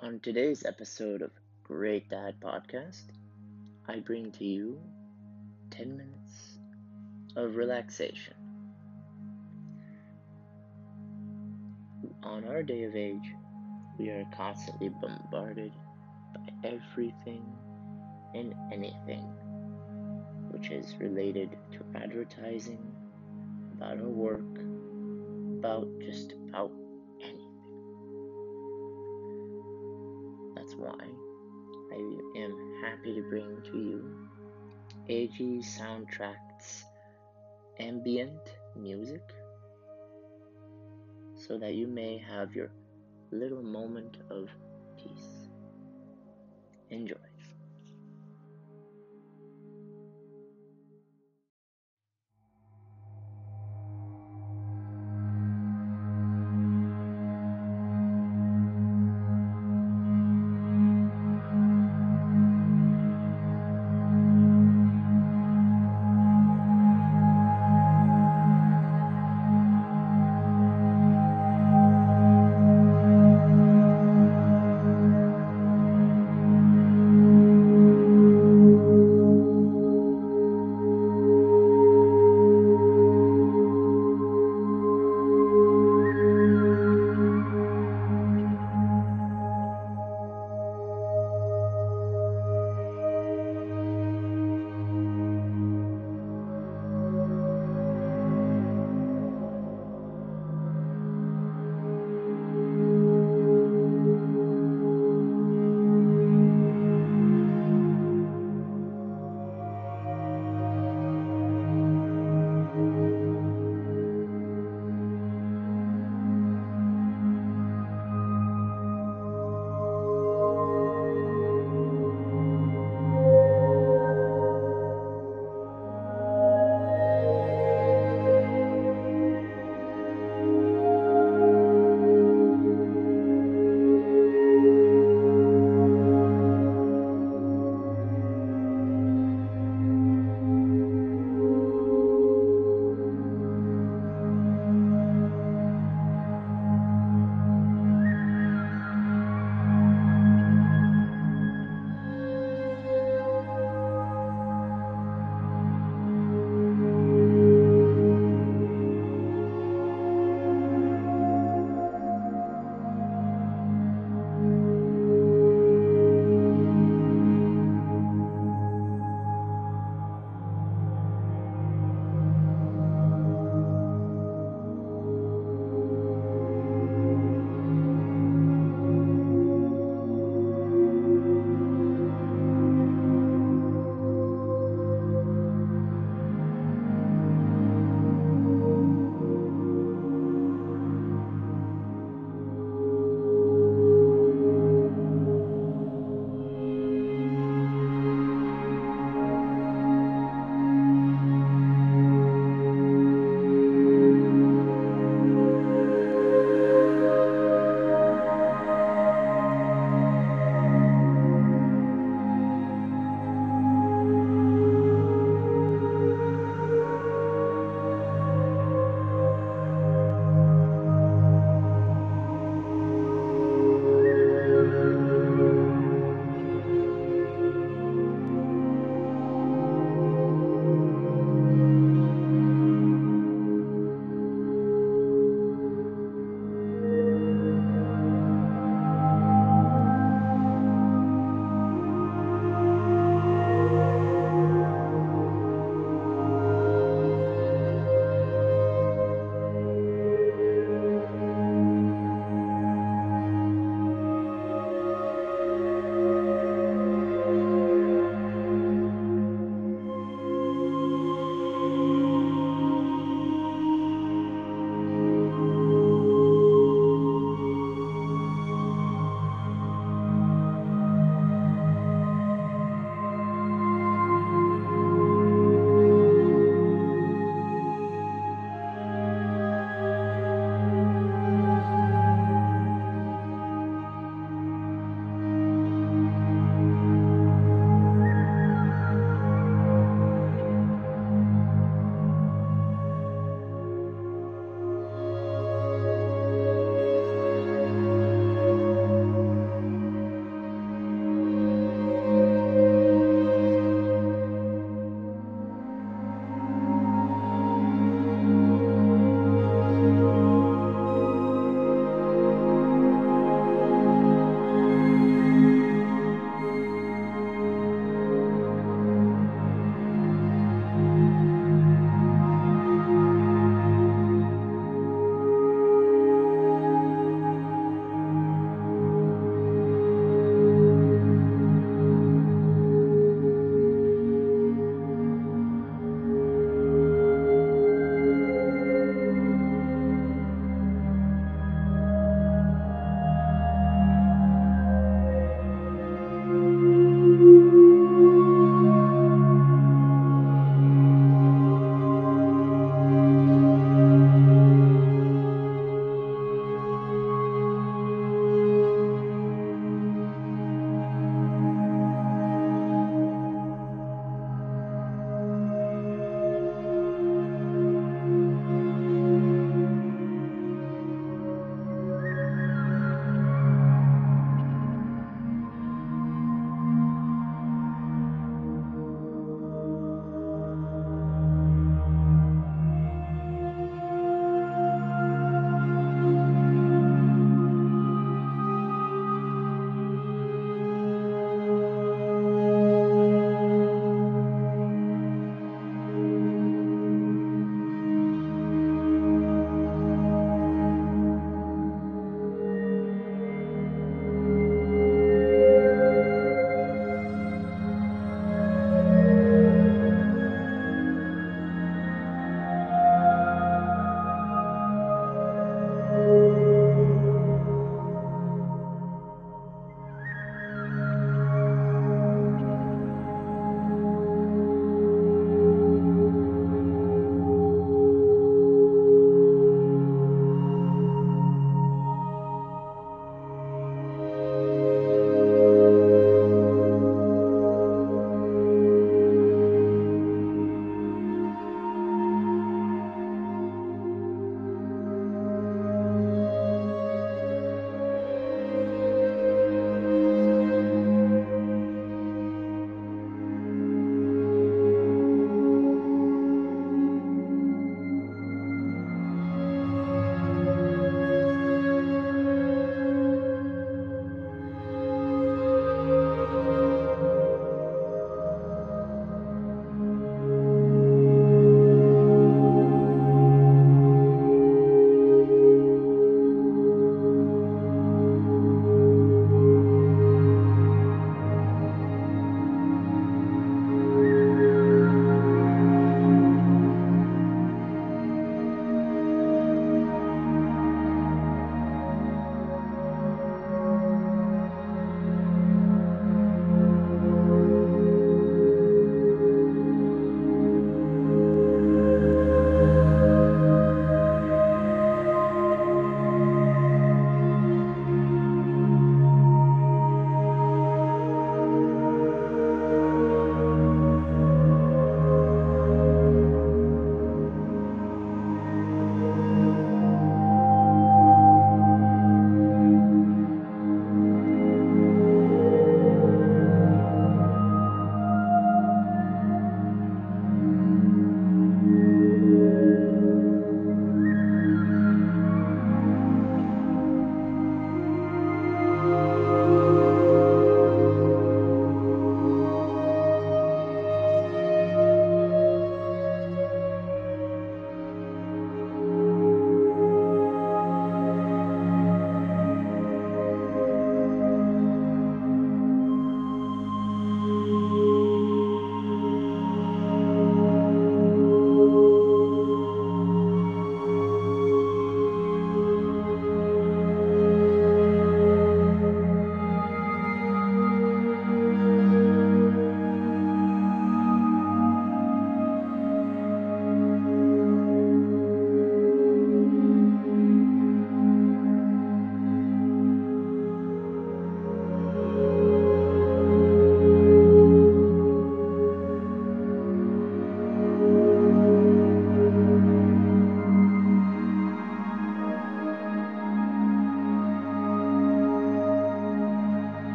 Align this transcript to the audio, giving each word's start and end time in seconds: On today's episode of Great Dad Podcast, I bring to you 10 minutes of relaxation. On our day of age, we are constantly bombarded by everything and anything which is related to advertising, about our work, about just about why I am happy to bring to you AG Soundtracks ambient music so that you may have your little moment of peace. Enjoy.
On 0.00 0.20
today's 0.20 0.62
episode 0.66 1.22
of 1.22 1.30
Great 1.64 2.10
Dad 2.10 2.34
Podcast, 2.38 3.04
I 3.88 4.00
bring 4.00 4.30
to 4.32 4.44
you 4.44 4.78
10 5.70 5.96
minutes 5.96 6.58
of 7.34 7.56
relaxation. 7.56 8.34
On 12.22 12.44
our 12.44 12.62
day 12.62 12.82
of 12.82 12.94
age, 12.94 13.32
we 13.98 14.10
are 14.10 14.26
constantly 14.36 14.90
bombarded 14.90 15.72
by 16.34 16.68
everything 16.68 17.46
and 18.34 18.54
anything 18.70 19.24
which 20.50 20.70
is 20.70 20.94
related 20.98 21.56
to 21.72 21.98
advertising, 21.98 22.92
about 23.74 23.98
our 23.98 24.08
work, 24.08 24.58
about 25.58 25.88
just 26.00 26.34
about 26.50 26.70
why 30.76 31.04
I 31.92 32.38
am 32.38 32.82
happy 32.82 33.14
to 33.14 33.22
bring 33.22 33.62
to 33.70 33.78
you 33.78 34.28
AG 35.08 35.62
Soundtracks 35.62 36.82
ambient 37.78 38.40
music 38.74 39.22
so 41.34 41.58
that 41.58 41.74
you 41.74 41.86
may 41.86 42.18
have 42.18 42.54
your 42.54 42.70
little 43.30 43.62
moment 43.62 44.16
of 44.30 44.48
peace. 44.96 45.48
Enjoy. 46.90 47.35